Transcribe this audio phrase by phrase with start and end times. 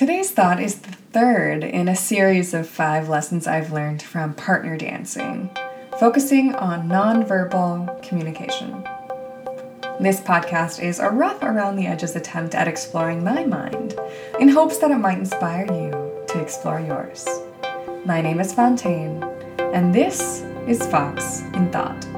[0.00, 4.78] Today's thought is the third in a series of five lessons I've learned from partner
[4.78, 5.50] dancing,
[5.98, 8.82] focusing on nonverbal communication.
[10.00, 13.94] This podcast is a rough around the edges attempt at exploring my mind
[14.40, 15.90] in hopes that it might inspire you
[16.28, 17.28] to explore yours.
[18.06, 19.22] My name is Fontaine,
[19.58, 22.09] and this is Fox in Thought.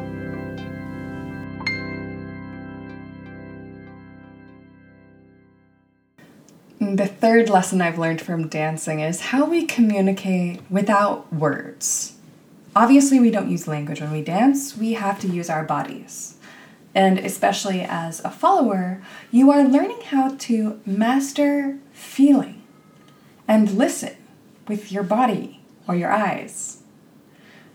[6.93, 12.19] The third lesson I've learned from dancing is how we communicate without words.
[12.77, 16.37] Obviously, we don't use language when we dance, we have to use our bodies.
[16.95, 22.63] And especially as a follower, you are learning how to master feeling
[23.49, 24.15] and listen
[24.69, 26.83] with your body or your eyes.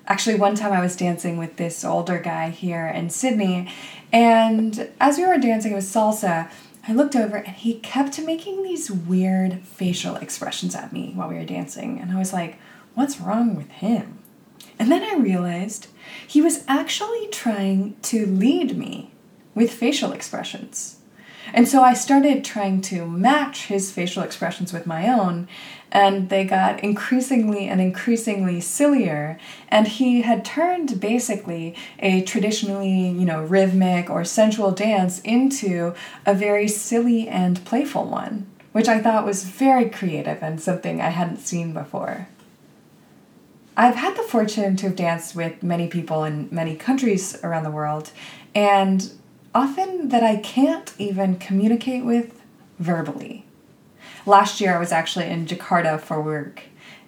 [0.05, 3.67] Actually, one time I was dancing with this older guy here in Sydney,
[4.13, 6.51] and as we were dancing, it was salsa
[6.87, 11.35] I looked over and he kept making these weird facial expressions at me while we
[11.35, 11.99] were dancing.
[11.99, 12.57] And I was like,
[12.95, 14.19] what's wrong with him?
[14.79, 15.87] And then I realized
[16.25, 19.11] he was actually trying to lead me
[19.53, 20.97] with facial expressions.
[21.53, 25.47] And so I started trying to match his facial expressions with my own,
[25.91, 29.39] and they got increasingly and increasingly sillier.
[29.69, 35.93] And he had turned basically a traditionally, you know, rhythmic or sensual dance into
[36.25, 41.09] a very silly and playful one, which I thought was very creative and something I
[41.09, 42.27] hadn't seen before.
[43.79, 47.71] I've had the fortune to have danced with many people in many countries around the
[47.71, 48.11] world,
[48.55, 49.11] and
[49.57, 52.43] often that I can't even communicate with
[52.77, 53.43] verbally.
[54.23, 56.61] Last year, I was actually in Jakarta for work,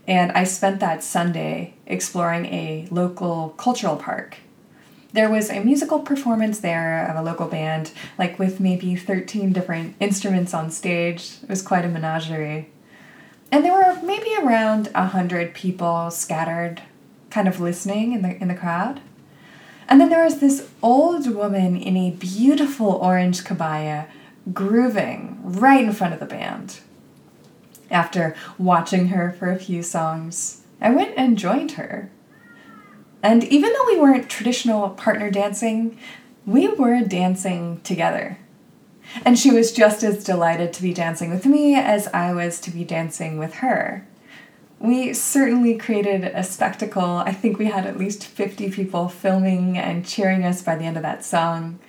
[0.07, 4.37] and I spent that Sunday exploring a local cultural park.
[5.13, 9.95] There was a musical performance there of a local band, like with maybe 13 different
[9.99, 11.33] instruments on stage.
[11.43, 12.71] It was quite a menagerie.
[13.51, 16.81] And there were maybe around a hundred people scattered,
[17.29, 19.01] kind of listening in the in the crowd.
[19.89, 24.05] And then there was this old woman in a beautiful orange kebaya
[24.53, 26.79] grooving right in front of the band.
[27.89, 32.11] After watching her for a few songs, I went and joined her.
[33.23, 35.97] And even though we weren't traditional partner dancing,
[36.45, 38.37] we were dancing together.
[39.25, 42.71] And she was just as delighted to be dancing with me as I was to
[42.71, 44.05] be dancing with her
[44.79, 47.17] we certainly created a spectacle.
[47.17, 50.95] I think we had at least 50 people filming and cheering us by the end
[50.95, 51.79] of that song.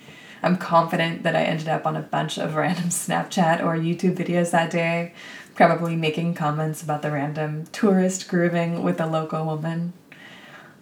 [0.43, 4.51] I'm confident that I ended up on a bunch of random Snapchat or YouTube videos
[4.51, 5.13] that day,
[5.55, 9.93] probably making comments about the random tourist grooving with a local woman.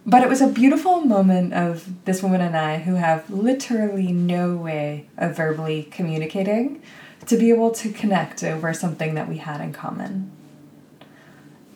[0.05, 4.55] But it was a beautiful moment of this woman and I, who have literally no
[4.55, 6.81] way of verbally communicating,
[7.27, 10.31] to be able to connect over something that we had in common.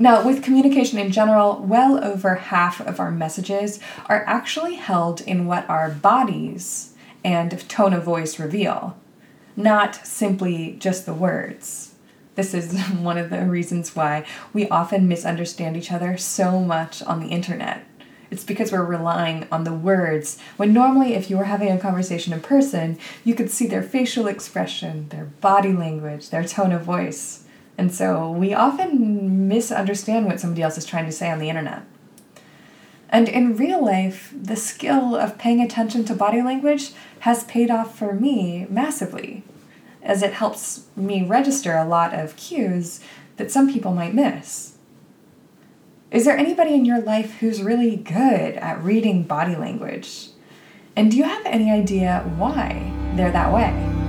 [0.03, 5.47] Now, with communication in general, well over half of our messages are actually held in
[5.47, 6.93] what our bodies
[7.23, 8.97] and tone of voice reveal,
[9.55, 11.95] not simply just the words.
[12.35, 17.21] This is one of the reasons why we often misunderstand each other so much on
[17.21, 17.85] the internet.
[18.29, 22.33] It's because we're relying on the words, when normally, if you were having a conversation
[22.33, 27.42] in person, you could see their facial expression, their body language, their tone of voice.
[27.77, 31.83] And so we often misunderstand what somebody else is trying to say on the internet.
[33.09, 37.97] And in real life, the skill of paying attention to body language has paid off
[37.97, 39.43] for me massively,
[40.01, 42.99] as it helps me register a lot of cues
[43.37, 44.77] that some people might miss.
[46.11, 50.29] Is there anybody in your life who's really good at reading body language?
[50.95, 54.02] And do you have any idea why they're that way?